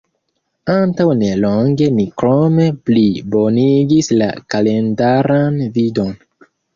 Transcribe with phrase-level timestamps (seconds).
[0.75, 6.11] Antaŭ nelonge, ni krome plibonigis la kalendaran vidon.